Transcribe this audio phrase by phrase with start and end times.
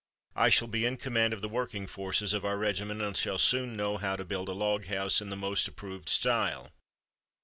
[0.35, 3.77] I shall be in command of the working forces of our regiment and shall soon
[3.77, 6.71] know how to build a log house in the most approved style.